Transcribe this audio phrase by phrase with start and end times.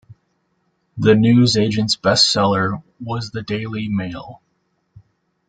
[0.97, 4.41] The newsagent’s best seller was The Daily Mail